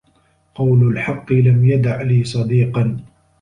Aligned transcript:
قول 0.55 0.87
الحق 0.87 1.31
لم 1.33 1.65
يدع 1.69 2.01
لي 2.01 2.23
صديقا 2.23 3.03